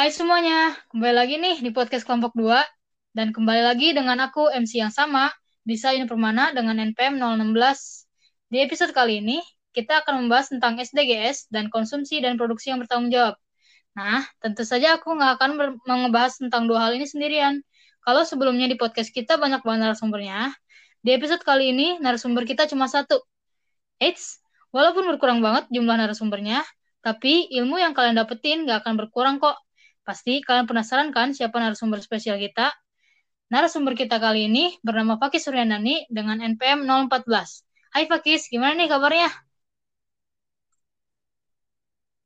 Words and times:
Hai 0.00 0.08
semuanya, 0.16 0.80
kembali 0.88 1.12
lagi 1.12 1.36
nih 1.36 1.60
di 1.60 1.76
podcast 1.76 2.08
kelompok 2.08 2.32
2 2.32 2.56
dan 3.12 3.36
kembali 3.36 3.68
lagi 3.68 3.92
dengan 3.92 4.16
aku 4.24 4.48
MC 4.48 4.80
yang 4.80 4.88
sama, 4.88 5.28
Disa 5.60 5.92
Permana 6.08 6.56
dengan 6.56 6.80
NPM 6.80 7.20
016. 7.20 8.08
Di 8.48 8.64
episode 8.64 8.96
kali 8.96 9.20
ini, 9.20 9.44
kita 9.76 10.00
akan 10.00 10.24
membahas 10.24 10.56
tentang 10.56 10.80
SDGs 10.80 11.52
dan 11.52 11.68
konsumsi 11.68 12.16
dan 12.24 12.40
produksi 12.40 12.72
yang 12.72 12.80
bertanggung 12.80 13.12
jawab. 13.12 13.36
Nah, 13.92 14.24
tentu 14.40 14.64
saja 14.64 14.96
aku 14.96 15.12
nggak 15.12 15.36
akan 15.36 15.50
mengebahas 15.84 16.32
tentang 16.40 16.64
dua 16.64 16.88
hal 16.88 16.96
ini 16.96 17.04
sendirian. 17.04 17.60
Kalau 18.00 18.24
sebelumnya 18.24 18.72
di 18.72 18.80
podcast 18.80 19.12
kita 19.12 19.36
banyak 19.36 19.60
banget 19.60 19.84
narasumbernya, 19.84 20.48
di 21.04 21.12
episode 21.12 21.44
kali 21.44 21.76
ini 21.76 22.00
narasumber 22.00 22.48
kita 22.48 22.64
cuma 22.72 22.88
satu. 22.88 23.20
Eits, 24.00 24.40
walaupun 24.72 25.04
berkurang 25.12 25.44
banget 25.44 25.68
jumlah 25.68 26.00
narasumbernya, 26.00 26.64
tapi 27.04 27.52
ilmu 27.52 27.76
yang 27.76 27.92
kalian 27.92 28.16
dapetin 28.16 28.64
nggak 28.64 28.80
akan 28.80 28.96
berkurang 28.96 29.36
kok. 29.36 29.60
Pasti 30.06 30.40
kalian 30.40 30.66
penasaran 30.66 31.08
kan 31.12 31.36
siapa 31.36 31.60
narasumber 31.60 32.00
spesial 32.00 32.40
kita? 32.40 32.72
Narasumber 33.50 33.98
kita 33.98 34.22
kali 34.22 34.46
ini 34.46 34.78
bernama 34.80 35.18
Fakis 35.18 35.44
Suryandani 35.46 36.06
dengan 36.06 36.38
NPM 36.38 36.86
014. 36.86 37.66
Hai 37.90 38.06
Fakis, 38.06 38.46
gimana 38.46 38.78
nih 38.78 38.86
kabarnya? 38.86 39.28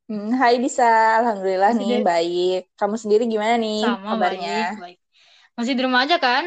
Hmm, 0.04 0.36
hai 0.36 0.60
bisa, 0.60 0.84
alhamdulillah 1.24 1.72
Masih 1.72 1.80
nih 1.80 2.00
di... 2.00 2.04
baik. 2.04 2.60
Kamu 2.76 2.96
sendiri 3.00 3.24
gimana 3.24 3.56
nih 3.56 3.80
Sama, 3.80 4.04
kabarnya? 4.12 4.56
Baik, 4.76 4.82
baik. 4.84 4.98
Masih 5.56 5.72
di 5.72 5.82
rumah 5.82 6.00
aja 6.04 6.16
kan? 6.20 6.44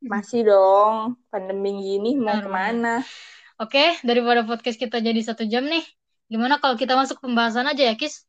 Masih 0.00 0.40
dong. 0.48 1.20
Pandemi 1.28 1.76
gini 1.76 2.16
mau 2.16 2.40
ke 2.40 2.48
mana? 2.48 3.04
Oke, 3.60 4.00
daripada 4.00 4.48
podcast 4.48 4.80
kita 4.80 4.96
jadi 5.04 5.20
satu 5.20 5.44
jam 5.44 5.68
nih, 5.68 5.84
gimana 6.32 6.56
kalau 6.56 6.80
kita 6.80 6.96
masuk 6.96 7.20
pembahasan 7.20 7.68
aja 7.68 7.84
ya, 7.84 7.94
Kis? 8.00 8.24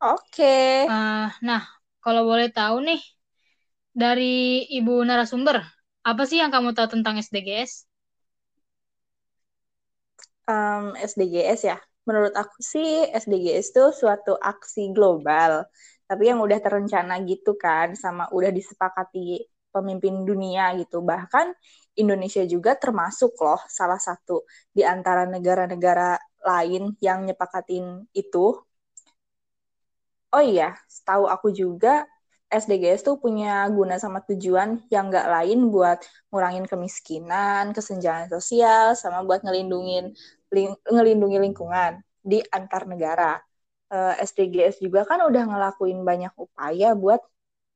Oke. 0.00 0.44
Uh, 0.88 1.28
nah, 1.44 1.62
kalau 2.04 2.22
boleh 2.24 2.48
tahu 2.48 2.80
nih, 2.88 3.00
dari 3.92 4.64
Ibu 4.78 5.04
narasumber, 5.08 5.60
apa 6.06 6.22
sih 6.28 6.38
yang 6.40 6.50
kamu 6.54 6.72
tahu 6.76 6.88
tentang 6.98 7.20
SDGs? 7.20 7.72
Um, 10.50 10.96
SDGs 10.98 11.60
ya, 11.62 11.78
menurut 12.08 12.34
aku 12.34 12.58
sih 12.64 13.06
SDGs 13.06 13.70
itu 13.70 13.84
suatu 13.94 14.34
aksi 14.40 14.90
global, 14.96 15.68
tapi 16.08 16.26
yang 16.32 16.42
udah 16.42 16.58
terencana 16.58 17.22
gitu 17.22 17.54
kan, 17.54 17.94
sama 17.94 18.26
udah 18.34 18.50
disepakati 18.50 19.46
pemimpin 19.70 20.26
dunia 20.26 20.74
gitu. 20.80 21.04
Bahkan 21.06 21.54
Indonesia 22.00 22.42
juga 22.48 22.74
termasuk 22.74 23.36
loh 23.38 23.60
salah 23.70 24.00
satu 24.00 24.42
di 24.74 24.82
antara 24.82 25.28
negara-negara 25.28 26.18
lain 26.42 26.96
yang 27.04 27.28
nyepakatin 27.28 28.10
itu. 28.16 28.58
Oh 30.34 30.42
iya, 30.50 30.64
setahu 30.94 31.24
aku 31.34 31.48
juga 31.60 31.88
SDGs 32.50 33.00
tuh 33.06 33.16
punya 33.24 33.66
guna 33.76 33.94
sama 34.04 34.18
tujuan 34.28 34.68
yang 34.94 35.04
nggak 35.10 35.26
lain 35.34 35.58
buat 35.74 35.98
ngurangin 36.30 36.66
kemiskinan, 36.70 37.64
kesenjangan 37.76 38.26
sosial, 38.34 38.86
sama 39.02 39.18
buat 39.26 39.40
ngelindungin 39.46 40.04
ling, 40.54 40.70
ngelindungi 40.94 41.38
lingkungan 41.46 41.92
di 42.30 42.38
antar 42.56 42.82
negara. 42.92 43.38
Uh, 43.90 44.14
eh, 44.18 44.26
SDGs 44.26 44.74
juga 44.84 45.00
kan 45.10 45.18
udah 45.28 45.42
ngelakuin 45.50 45.98
banyak 46.06 46.32
upaya 46.38 46.94
buat 46.94 47.20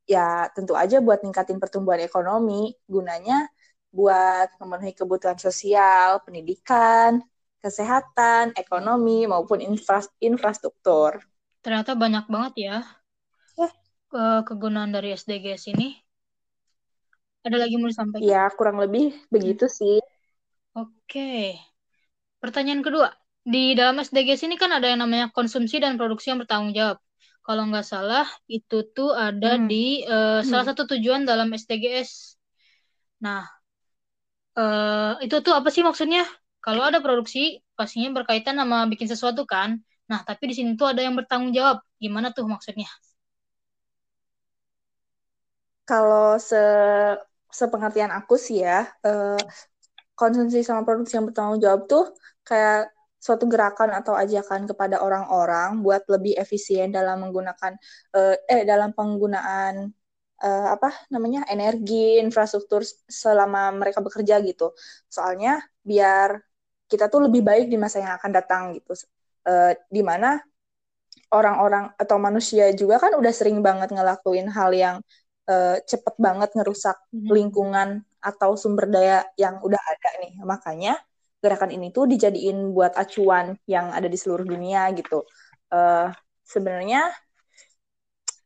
ya 0.07 0.47
tentu 0.55 0.73
aja 0.83 0.97
buat 1.07 1.21
ningkatin 1.25 1.59
pertumbuhan 1.63 2.03
ekonomi, 2.09 2.75
gunanya 2.87 3.35
buat 3.99 4.49
memenuhi 4.61 4.93
kebutuhan 4.99 5.39
sosial, 5.47 6.23
pendidikan, 6.27 7.23
kesehatan, 7.63 8.55
ekonomi 8.59 9.27
maupun 9.33 9.59
infra 9.63 10.03
infrastruktur. 10.23 11.13
Ternyata 11.65 11.97
banyak 11.97 12.29
banget 12.29 12.55
ya 12.61 12.77
eh. 13.57 13.73
ke 14.13 14.25
kegunaan 14.45 14.93
dari 14.93 15.17
SDGs 15.17 15.73
ini. 15.73 15.97
Ada 17.45 17.65
lagi 17.65 17.81
mau 17.81 17.89
disampaikan? 17.89 18.25
Ya, 18.25 18.45
kurang 18.53 18.81
lebih 18.81 19.17
begitu 19.33 19.69
sih. 19.69 20.01
Oke. 20.77 21.57
Pertanyaan 22.41 22.85
kedua. 22.85 23.09
Di 23.45 23.73
dalam 23.77 24.01
SDGs 24.01 24.45
ini 24.45 24.57
kan 24.61 24.73
ada 24.73 24.89
yang 24.89 25.05
namanya 25.05 25.33
konsumsi 25.33 25.81
dan 25.81 25.97
produksi 25.97 26.33
yang 26.33 26.41
bertanggung 26.41 26.73
jawab 26.73 27.01
kalau 27.45 27.69
nggak 27.69 27.85
salah 27.85 28.25
itu 28.49 28.89
tuh 28.97 29.13
ada 29.13 29.61
hmm. 29.61 29.69
di 29.69 30.01
uh, 30.09 30.41
hmm. 30.41 30.49
salah 30.49 30.65
satu 30.65 30.89
tujuan 30.97 31.29
dalam 31.29 31.53
SDGs. 31.53 32.41
Nah, 33.21 33.45
uh, 34.57 35.21
itu 35.21 35.37
tuh 35.45 35.53
apa 35.53 35.69
sih 35.69 35.85
maksudnya? 35.85 36.25
Kalau 36.65 36.81
ada 36.81 37.05
produksi, 37.05 37.61
pastinya 37.77 38.17
berkaitan 38.17 38.57
sama 38.57 38.89
bikin 38.89 39.13
sesuatu 39.13 39.45
kan. 39.45 39.85
Nah, 40.11 40.21
tapi 40.29 40.43
di 40.51 40.55
sini 40.59 40.71
tuh 40.77 40.93
ada 40.93 41.01
yang 41.07 41.15
bertanggung 41.19 41.53
jawab. 41.57 41.81
Gimana 42.03 42.29
tuh 42.37 42.45
maksudnya? 42.45 42.89
Kalau 45.89 46.41
se 46.41 46.57
sepengertian 47.59 48.11
aku 48.19 48.35
sih 48.41 48.65
ya, 48.65 48.89
uh, 49.07 49.39
konsumsi 50.19 50.63
sama 50.67 50.83
produksi 50.87 51.15
yang 51.19 51.27
bertanggung 51.29 51.61
jawab 51.65 51.81
tuh 51.91 52.05
kayak 52.49 52.95
suatu 53.25 53.45
gerakan 53.49 53.91
atau 53.97 54.13
ajakan 54.13 54.69
kepada 54.69 55.01
orang-orang 55.01 55.81
buat 55.81 56.05
lebih 56.13 56.37
efisien 56.37 56.93
dalam 56.93 57.25
menggunakan 57.25 57.73
uh, 58.13 58.37
eh 58.53 58.63
dalam 58.69 58.93
penggunaan 58.93 59.89
uh, 60.45 60.67
apa 60.77 60.93
namanya 61.09 61.49
energi 61.49 62.21
infrastruktur 62.21 62.85
selama 63.09 63.73
mereka 63.81 64.05
bekerja 64.05 64.45
gitu 64.45 64.77
soalnya 65.09 65.65
biar 65.81 66.37
kita 66.91 67.09
tuh 67.09 67.21
lebih 67.27 67.41
baik 67.41 67.67
di 67.73 67.81
masa 67.81 68.05
yang 68.05 68.13
akan 68.21 68.31
datang 68.37 68.63
gitu 68.77 68.93
uh, 69.49 69.73
di 69.89 70.03
mana 70.05 70.41
orang-orang 71.33 71.91
atau 71.99 72.17
manusia 72.21 72.71
juga 72.77 73.01
kan 73.03 73.17
udah 73.17 73.33
sering 73.35 73.59
banget 73.65 73.91
ngelakuin 73.91 74.49
hal 74.51 74.71
yang 74.71 74.97
uh, 75.51 75.77
cepet 75.83 76.15
banget 76.21 76.51
ngerusak 76.55 76.97
hmm. 77.11 77.29
lingkungan 77.31 77.89
atau 78.23 78.57
sumber 78.57 78.89
daya 78.89 79.27
yang 79.37 79.61
udah 79.61 79.81
ada 79.81 80.11
nih 80.25 80.33
makanya 80.45 80.97
gerakan 81.45 81.77
ini 81.77 81.93
tuh 81.93 82.09
dijadiin 82.09 82.73
buat 82.73 82.97
acuan 82.97 83.61
yang 83.69 83.93
ada 83.93 84.09
di 84.09 84.17
seluruh 84.17 84.49
dunia 84.49 84.89
gitu. 84.97 85.29
Uh, 85.69 86.09
Sebenarnya 86.45 87.09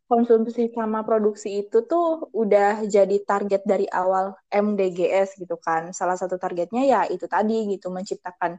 konsumsi 0.09 0.73
sama 0.73 1.05
produksi 1.05 1.67
itu 1.67 1.85
tuh 1.85 2.31
udah 2.33 2.87
jadi 2.89 3.21
target 3.27 3.63
dari 3.69 3.85
awal 3.91 4.33
MDGs 4.49 5.37
gitu 5.37 5.59
kan. 5.61 5.93
Salah 5.93 6.17
satu 6.17 6.41
targetnya 6.41 6.87
ya 6.87 7.01
itu 7.11 7.27
tadi 7.29 7.69
gitu 7.75 7.93
menciptakan 7.93 8.57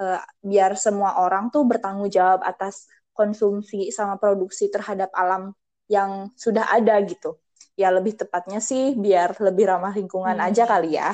uh, 0.00 0.20
biar 0.40 0.74
semua 0.80 1.20
orang 1.20 1.52
tuh 1.52 1.68
bertanggung 1.68 2.08
jawab 2.08 2.40
atas 2.42 2.88
konsumsi 3.12 3.92
sama 3.92 4.16
produksi 4.16 4.72
terhadap 4.72 5.12
alam 5.12 5.52
yang 5.92 6.32
sudah 6.34 6.72
ada 6.72 6.96
gitu. 7.04 7.36
Ya 7.76 7.92
lebih 7.92 8.16
tepatnya 8.16 8.64
sih 8.64 8.96
biar 8.96 9.36
lebih 9.38 9.68
ramah 9.68 9.92
lingkungan 9.92 10.40
hmm. 10.40 10.46
aja 10.48 10.64
kali 10.64 10.96
ya. 10.96 11.12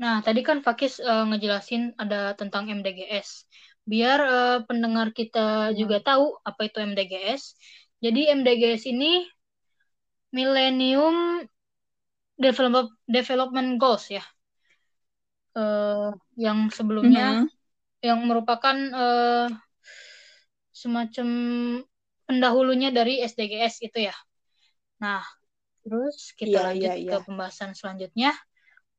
Nah, 0.00 0.24
tadi 0.24 0.40
kan 0.40 0.64
Fakis 0.64 0.96
uh, 1.00 1.28
ngejelasin 1.28 1.92
ada 2.00 2.32
tentang 2.32 2.68
MDGs. 2.68 3.44
Biar 3.84 4.18
uh, 4.20 4.58
pendengar 4.64 5.12
kita 5.12 5.72
hmm. 5.72 5.76
juga 5.76 6.00
tahu 6.00 6.40
apa 6.44 6.68
itu 6.68 6.80
MDGs. 6.80 7.42
Jadi 8.00 8.32
MDGs 8.32 8.82
ini 8.88 9.28
Millennium 10.32 11.44
Develop 12.40 12.88
Development 13.04 13.76
Goals 13.76 14.08
ya. 14.08 14.24
Uh, 15.52 16.14
yang 16.38 16.72
sebelumnya 16.72 17.44
hmm. 17.44 17.59
Yang 18.00 18.20
merupakan 18.24 18.76
uh, 18.92 19.48
semacam 20.72 21.28
pendahulunya 22.24 22.88
dari 22.92 23.20
SDGs 23.20 23.84
itu 23.84 24.08
ya. 24.08 24.16
Nah, 25.00 25.24
terus 25.84 26.32
kita 26.36 26.56
yeah, 26.56 26.66
lanjut 26.72 26.84
yeah, 26.84 26.96
yeah. 26.96 27.12
ke 27.20 27.26
pembahasan 27.28 27.72
selanjutnya 27.76 28.32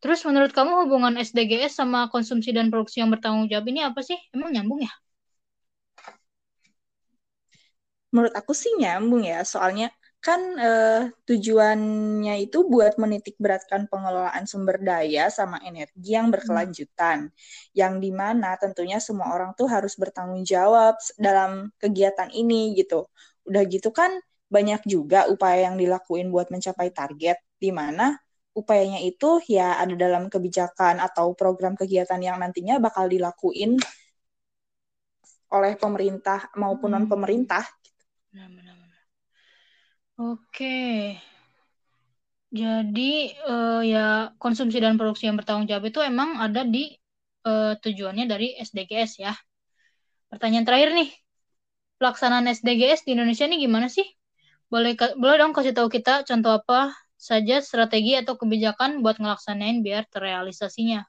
Terus 0.01 0.25
menurut 0.25 0.49
kamu 0.49 0.89
hubungan 0.89 1.13
SDGs 1.13 1.77
sama 1.77 2.09
konsumsi 2.09 2.49
dan 2.49 2.73
produksi 2.73 3.05
yang 3.05 3.13
bertanggung 3.13 3.45
jawab 3.45 3.69
ini 3.69 3.85
apa 3.85 4.01
sih? 4.01 4.17
Emang 4.33 4.49
nyambung 4.49 4.81
ya? 4.81 4.89
Menurut 8.09 8.33
aku 8.33 8.51
sih 8.57 8.73
nyambung 8.81 9.21
ya, 9.21 9.45
soalnya 9.45 9.93
kan 10.21 10.41
eh, 10.61 11.01
tujuannya 11.25 12.45
itu 12.45 12.57
buat 12.69 12.93
menitik 13.01 13.35
beratkan 13.41 13.89
pengelolaan 13.89 14.45
sumber 14.45 14.77
daya 14.77 15.33
sama 15.33 15.57
energi 15.65 16.13
yang 16.13 16.29
berkelanjutan, 16.29 17.33
hmm. 17.33 17.73
yang 17.73 17.97
di 17.97 18.13
mana 18.13 18.53
tentunya 18.61 19.01
semua 19.01 19.33
orang 19.33 19.57
tuh 19.57 19.65
harus 19.65 19.97
bertanggung 19.97 20.45
jawab 20.45 20.93
dalam 21.17 21.73
kegiatan 21.81 22.29
ini 22.29 22.77
gitu. 22.77 23.09
Udah 23.49 23.65
gitu 23.65 23.89
kan 23.89 24.13
banyak 24.53 24.85
juga 24.85 25.25
upaya 25.25 25.73
yang 25.73 25.75
dilakuin 25.81 26.29
buat 26.29 26.53
mencapai 26.53 26.93
target, 26.93 27.41
di 27.57 27.73
mana 27.73 28.13
upayanya 28.53 29.01
itu 29.01 29.41
ya 29.49 29.79
ada 29.81 29.95
dalam 29.97 30.29
kebijakan 30.29 31.01
atau 31.01 31.33
program 31.33 31.73
kegiatan 31.73 32.19
yang 32.21 32.37
nantinya 32.37 32.77
bakal 32.77 33.09
dilakuin 33.09 33.79
oleh 35.51 35.73
pemerintah 35.75 36.51
maupun 36.55 36.93
non 36.93 37.05
pemerintah. 37.09 37.65
Oke, 40.21 41.17
jadi 42.51 43.11
uh, 43.47 43.79
ya 43.79 44.35
konsumsi 44.35 44.83
dan 44.83 44.99
produksi 44.99 45.31
yang 45.31 45.39
bertanggung 45.39 45.71
jawab 45.71 45.87
itu 45.87 46.03
emang 46.03 46.35
ada 46.35 46.67
di 46.67 46.93
uh, 47.47 47.79
tujuannya 47.79 48.27
dari 48.27 48.59
SDGs 48.59 49.23
ya. 49.23 49.31
Pertanyaan 50.27 50.67
terakhir 50.67 50.91
nih, 50.91 51.09
pelaksanaan 51.95 52.51
SDGs 52.51 53.07
di 53.07 53.15
Indonesia 53.15 53.47
ini 53.47 53.55
gimana 53.63 53.87
sih? 53.87 54.03
Boleh 54.67 54.99
boleh 55.15 55.35
dong 55.39 55.55
kasih 55.55 55.71
tahu 55.71 55.87
kita 55.87 56.27
contoh 56.27 56.59
apa 56.59 56.91
saja 57.15 57.63
strategi 57.63 58.19
atau 58.19 58.35
kebijakan 58.35 58.99
buat 58.99 59.15
ngelaksanain 59.15 59.79
biar 59.79 60.11
terrealisasinya? 60.11 61.07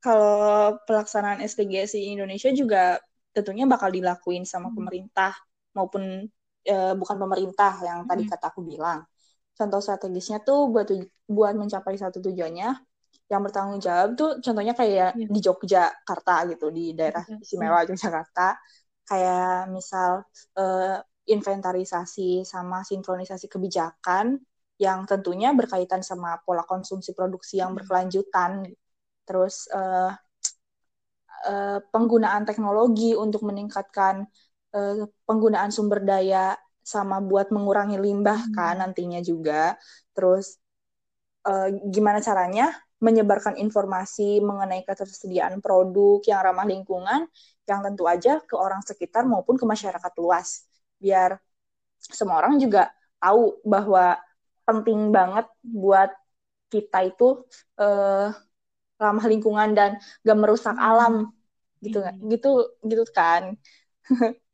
Kalau 0.00 0.80
pelaksanaan 0.86 1.42
SDGs 1.42 1.98
di 1.98 2.14
Indonesia 2.14 2.48
juga 2.54 3.02
tentunya 3.34 3.66
bakal 3.66 3.90
dilakuin 3.90 4.46
sama 4.46 4.70
hmm. 4.70 4.76
pemerintah 4.78 5.34
maupun 5.76 6.26
e, 6.64 6.76
bukan 6.96 7.16
pemerintah 7.16 7.72
yang 7.82 7.98
tadi 8.06 8.26
hmm. 8.26 8.32
kata 8.32 8.46
aku 8.50 8.60
bilang. 8.64 9.04
Contoh 9.54 9.80
strategisnya 9.82 10.40
tuh 10.40 10.72
buat 10.72 10.88
buat 11.28 11.54
mencapai 11.54 11.94
satu 11.98 12.18
tujuannya 12.24 12.70
yang 13.30 13.42
bertanggung 13.46 13.78
jawab 13.78 14.18
tuh 14.18 14.42
contohnya 14.42 14.74
kayak 14.74 15.14
yeah. 15.14 15.30
di 15.30 15.38
Yogyakarta 15.38 16.50
gitu 16.50 16.66
di 16.74 16.98
daerah 16.98 17.22
istimewa 17.38 17.86
Yogyakarta 17.86 18.58
kayak 19.06 19.70
misal 19.70 20.26
uh, 20.58 20.98
inventarisasi 21.30 22.42
sama 22.42 22.82
sinkronisasi 22.82 23.46
kebijakan 23.46 24.34
yang 24.82 25.06
tentunya 25.06 25.54
berkaitan 25.54 26.02
sama 26.02 26.42
pola 26.42 26.66
konsumsi 26.66 27.14
produksi 27.14 27.62
yang 27.62 27.70
berkelanjutan 27.78 28.66
terus 29.22 29.70
uh, 29.70 30.10
uh, 31.46 31.78
penggunaan 31.94 32.42
teknologi 32.42 33.14
untuk 33.14 33.46
meningkatkan 33.46 34.26
uh, 34.74 35.06
penggunaan 35.26 35.70
sumber 35.70 36.02
daya 36.02 36.54
sama 36.80 37.22
buat 37.22 37.52
mengurangi 37.54 38.00
limbah 38.00 38.50
hmm. 38.50 38.54
kan 38.56 38.74
nantinya 38.82 39.20
juga 39.22 39.78
terus 40.16 40.58
uh, 41.46 41.68
gimana 41.88 42.18
caranya 42.18 42.74
menyebarkan 43.00 43.56
informasi 43.56 44.44
mengenai 44.44 44.84
ketersediaan 44.84 45.64
produk 45.64 46.20
yang 46.28 46.44
ramah 46.44 46.68
lingkungan 46.68 47.24
yang 47.64 47.80
tentu 47.80 48.04
aja 48.04 48.42
ke 48.44 48.52
orang 48.58 48.84
sekitar 48.84 49.24
maupun 49.24 49.56
ke 49.56 49.64
masyarakat 49.64 50.12
luas 50.20 50.68
biar 51.00 51.40
semua 51.96 52.44
orang 52.44 52.60
juga 52.60 52.92
tahu 53.16 53.56
bahwa 53.64 54.20
penting 54.68 55.08
banget 55.12 55.48
buat 55.64 56.12
kita 56.68 57.08
itu 57.08 57.44
uh, 57.80 58.28
ramah 59.00 59.26
lingkungan 59.26 59.72
dan 59.72 59.96
gak 60.20 60.38
merusak 60.38 60.76
hmm. 60.76 60.84
alam 60.84 61.14
gitu 61.80 62.04
hmm. 62.04 62.28
gitu 62.28 62.52
gitu 62.84 63.04
kan 63.16 63.56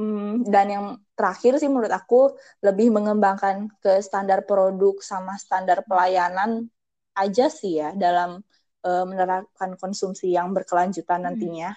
hmm, 0.00 0.48
dan 0.48 0.66
yang 0.72 0.86
terakhir 1.12 1.60
sih 1.60 1.68
menurut 1.68 1.92
aku 1.92 2.32
lebih 2.64 2.88
mengembangkan 2.88 3.68
ke 3.84 4.00
standar 4.00 4.48
produk 4.48 4.96
sama 5.04 5.36
standar 5.36 5.84
pelayanan 5.84 6.72
aja 7.12 7.52
sih 7.52 7.76
ya 7.84 7.92
dalam 7.92 8.40
uh, 8.88 9.04
menerapkan 9.04 9.76
konsumsi 9.76 10.32
yang 10.32 10.56
berkelanjutan 10.56 11.20
hmm. 11.20 11.26
nantinya. 11.28 11.70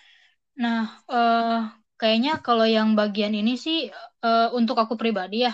Nah, 0.56 1.04
uh, 1.12 1.60
kayaknya 2.00 2.40
kalau 2.40 2.64
yang 2.64 2.96
bagian 2.96 3.36
ini 3.36 3.60
sih 3.60 3.92
uh, 4.24 4.50
untuk 4.56 4.80
aku 4.80 4.96
pribadi 4.96 5.44
ya, 5.44 5.54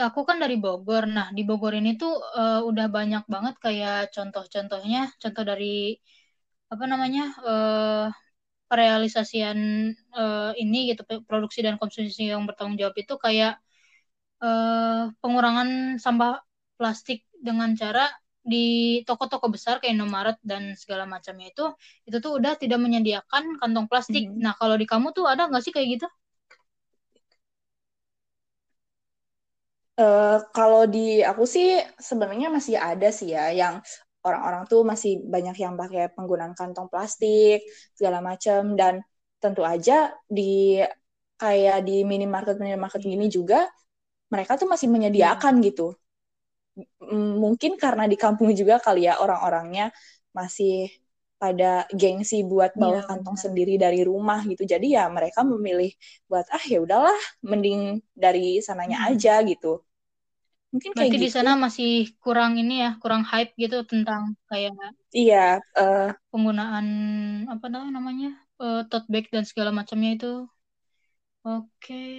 aku 0.00 0.26
kan 0.26 0.42
dari 0.42 0.58
Bogor. 0.58 1.06
Nah, 1.06 1.30
di 1.30 1.46
Bogor 1.46 1.76
ini 1.78 1.94
tuh 1.94 2.18
uh, 2.18 2.66
udah 2.66 2.86
banyak 2.90 3.24
banget 3.30 3.54
kayak 3.62 4.10
contoh-contohnya, 4.10 5.12
contoh 5.22 5.44
dari 5.46 5.94
apa 6.72 6.84
namanya 6.88 7.24
uh, 7.44 8.06
perealisasian 8.72 9.92
uh, 10.16 10.56
ini 10.56 10.96
gitu 10.96 11.04
produksi 11.28 11.60
dan 11.60 11.76
konsumsi 11.76 12.32
yang 12.32 12.48
bertanggung 12.48 12.80
jawab 12.80 12.96
itu 12.96 13.20
kayak 13.20 13.60
uh, 14.40 15.12
pengurangan 15.20 16.00
sampah 16.00 16.40
plastik 16.80 17.28
dengan 17.36 17.76
cara 17.76 18.08
di 18.40 18.98
toko-toko 19.04 19.52
besar 19.52 19.76
kayak 19.78 19.92
Indomaret 19.92 20.38
dan 20.40 20.72
segala 20.74 21.04
macamnya 21.04 21.52
itu 21.52 21.68
itu 22.08 22.16
tuh 22.18 22.40
udah 22.40 22.56
tidak 22.56 22.80
menyediakan 22.80 23.60
kantong 23.60 23.86
plastik. 23.92 24.24
Mm 24.24 24.40
-hmm. 24.40 24.42
Nah 24.42 24.54
kalau 24.56 24.80
di 24.80 24.86
kamu 24.88 25.12
tuh 25.12 25.28
ada 25.28 25.46
nggak 25.52 25.62
sih 25.62 25.70
kayak 25.76 26.00
gitu? 26.00 26.08
Uh, 29.92 30.40
kalau 30.56 30.88
di 30.88 31.20
aku 31.20 31.44
sih 31.44 31.76
sebenarnya 32.00 32.48
masih 32.48 32.80
ada 32.80 33.12
sih 33.12 33.36
ya 33.36 33.52
yang 33.52 33.84
orang-orang 34.22 34.62
tuh 34.70 34.86
masih 34.86 35.22
banyak 35.22 35.56
yang 35.58 35.74
pakai 35.74 36.14
penggunaan 36.14 36.54
kantong 36.54 36.86
plastik 36.86 37.66
segala 37.94 38.22
macam 38.22 38.78
dan 38.78 39.02
tentu 39.42 39.66
aja 39.66 40.14
di 40.30 40.78
kayak 41.38 41.82
di 41.82 42.06
minimarket 42.06 42.56
minimarket 42.62 43.02
gini 43.02 43.26
juga 43.26 43.66
mereka 44.30 44.54
tuh 44.54 44.70
masih 44.70 44.86
menyediakan 44.86 45.58
yeah. 45.58 45.64
gitu 45.68 45.88
mungkin 47.12 47.76
karena 47.76 48.08
di 48.08 48.16
kampung 48.16 48.54
juga 48.56 48.80
kali 48.80 49.04
ya 49.04 49.20
orang-orangnya 49.20 49.92
masih 50.32 50.88
pada 51.36 51.90
gengsi 51.90 52.46
buat 52.46 52.72
bawa 52.78 53.02
yeah, 53.02 53.06
kantong 53.10 53.34
sendiri 53.34 53.74
dari 53.74 54.06
rumah 54.06 54.46
gitu. 54.46 54.62
Jadi 54.62 54.94
ya 54.94 55.10
mereka 55.10 55.42
memilih 55.42 55.90
buat 56.30 56.46
ah 56.54 56.62
ya 56.62 56.78
udahlah 56.78 57.18
mending 57.42 57.98
dari 58.14 58.62
sananya 58.62 59.02
hmm. 59.02 59.10
aja 59.10 59.42
gitu. 59.42 59.82
Mungkin 60.72 60.96
Berarti 60.96 61.08
kayak 61.12 61.20
di 61.20 61.28
gitu. 61.28 61.36
sana 61.36 61.52
masih 61.54 62.16
kurang 62.16 62.56
ini 62.56 62.80
ya, 62.80 62.96
kurang 62.96 63.28
hype 63.28 63.52
gitu 63.60 63.84
tentang 63.84 64.32
kayak 64.48 64.72
Iya, 65.12 65.60
uh, 65.76 66.16
penggunaan 66.32 66.86
apa 67.44 67.68
namanya? 67.68 68.32
Uh, 68.56 68.80
tote 68.88 69.04
bag 69.12 69.28
dan 69.28 69.44
segala 69.44 69.68
macamnya 69.68 70.16
itu. 70.16 70.32
Oke. 71.44 71.68
Okay. 71.76 72.18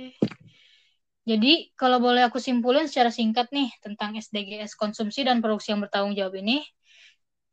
Jadi, 1.23 1.71
kalau 1.79 2.03
boleh 2.03 2.27
aku 2.27 2.35
simpulin 2.35 2.85
secara 2.91 3.07
singkat 3.07 3.47
nih 3.55 3.71
tentang 3.79 4.11
SDGs 4.19 4.75
konsumsi 4.75 5.23
dan 5.23 5.39
produksi 5.39 5.71
yang 5.71 5.79
bertanggung 5.79 6.19
jawab 6.19 6.35
ini, 6.43 6.59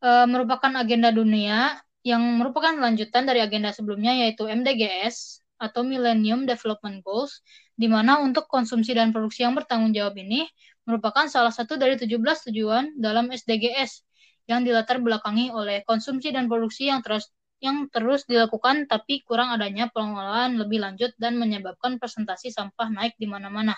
e, 0.02 0.10
merupakan 0.26 0.74
agenda 0.74 1.14
dunia 1.14 1.78
yang 2.02 2.18
merupakan 2.42 2.74
lanjutan 2.74 3.30
dari 3.30 3.38
agenda 3.38 3.70
sebelumnya 3.70 4.10
yaitu 4.26 4.50
MDGs 4.50 5.46
atau 5.62 5.86
Millennium 5.86 6.50
Development 6.50 6.98
Goals, 7.06 7.46
di 7.78 7.86
mana 7.86 8.18
untuk 8.18 8.50
konsumsi 8.50 8.90
dan 8.90 9.14
produksi 9.14 9.46
yang 9.46 9.54
bertanggung 9.54 9.94
jawab 9.94 10.18
ini 10.18 10.50
merupakan 10.90 11.30
salah 11.30 11.54
satu 11.54 11.78
dari 11.78 11.94
17 11.94 12.18
tujuan 12.50 12.98
dalam 12.98 13.30
SDGs 13.30 14.02
yang 14.50 14.66
dilatar 14.66 14.98
belakangi 14.98 15.54
oleh 15.54 15.86
konsumsi 15.86 16.34
dan 16.34 16.50
produksi 16.50 16.90
yang 16.90 17.00
terus 17.06 17.30
yang 17.60 17.86
terus 17.92 18.24
dilakukan 18.26 18.88
tapi 18.88 19.22
kurang 19.22 19.54
adanya 19.54 19.86
pengelolaan 19.92 20.58
lebih 20.58 20.82
lanjut 20.82 21.12
dan 21.20 21.36
menyebabkan 21.38 22.00
presentasi 22.00 22.50
sampah 22.50 22.88
naik 22.90 23.14
di 23.20 23.28
mana-mana. 23.28 23.76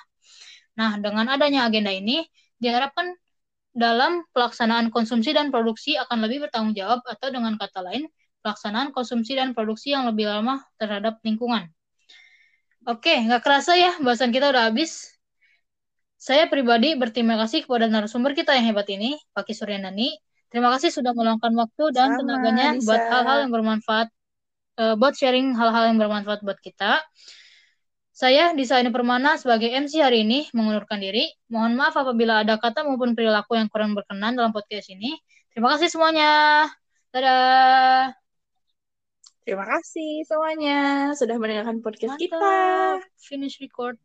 Nah, 0.79 0.97
dengan 1.03 1.29
adanya 1.29 1.69
agenda 1.69 1.93
ini 1.93 2.25
diharapkan 2.56 3.12
dalam 3.75 4.23
pelaksanaan 4.32 4.88
konsumsi 4.88 5.35
dan 5.35 5.50
produksi 5.50 5.99
akan 5.99 6.25
lebih 6.25 6.47
bertanggung 6.49 6.79
jawab 6.79 7.03
atau 7.05 7.29
dengan 7.29 7.59
kata 7.59 7.82
lain 7.82 8.06
pelaksanaan 8.41 8.94
konsumsi 8.94 9.35
dan 9.35 9.53
produksi 9.53 9.93
yang 9.93 10.06
lebih 10.06 10.31
ramah 10.31 10.62
terhadap 10.79 11.19
lingkungan. 11.26 11.69
Oke, 12.82 13.14
nggak 13.14 13.42
kerasa 13.47 13.78
ya 13.78 13.95
bahasan 14.02 14.35
kita 14.35 14.50
udah 14.50 14.71
habis. 14.71 15.12
Saya 16.23 16.47
pribadi 16.47 16.95
berterima 16.95 17.35
kasih 17.35 17.67
kepada 17.67 17.91
narasumber 17.91 18.31
kita 18.38 18.55
yang 18.55 18.71
hebat 18.71 18.87
ini, 18.95 19.19
Pak 19.35 19.50
Suryandani, 19.50 20.14
Terima 20.52 20.69
kasih 20.69 20.93
sudah 20.93 21.17
meluangkan 21.17 21.49
waktu 21.57 21.97
dan 21.97 22.12
Sama, 22.12 22.19
tenaganya 22.21 22.76
Lisa. 22.76 22.85
buat 22.85 23.02
hal-hal 23.09 23.37
yang 23.49 23.52
bermanfaat, 23.57 24.09
uh, 24.76 24.95
buat 25.00 25.17
sharing 25.17 25.57
hal-hal 25.57 25.88
yang 25.88 25.97
bermanfaat 25.97 26.45
buat 26.45 26.61
kita. 26.61 27.00
Saya 28.12 28.52
Desainer 28.52 28.93
Permana 28.93 29.41
sebagai 29.41 29.73
MC 29.73 30.05
hari 30.05 30.29
ini 30.29 30.52
mengundurkan 30.52 31.00
diri. 31.00 31.33
Mohon 31.49 31.81
maaf 31.81 31.97
apabila 31.97 32.45
ada 32.45 32.61
kata 32.61 32.85
maupun 32.85 33.17
perilaku 33.17 33.57
yang 33.57 33.73
kurang 33.73 33.97
berkenan 33.97 34.37
dalam 34.37 34.52
podcast 34.52 34.93
ini. 34.93 35.17
Terima 35.57 35.73
kasih 35.73 35.88
semuanya. 35.88 36.69
Dadah. 37.17 38.12
Terima 39.49 39.64
kasih 39.64 40.29
semuanya 40.29 40.76
sudah 41.17 41.41
mendengarkan 41.41 41.81
podcast 41.81 42.21
Mantap. 42.21 42.29
kita. 42.29 42.52
Finish 43.25 43.57
record. 43.64 43.97